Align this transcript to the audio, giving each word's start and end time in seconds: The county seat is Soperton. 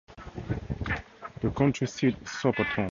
The 1.43 1.51
county 1.55 1.85
seat 1.85 2.17
is 2.23 2.27
Soperton. 2.27 2.79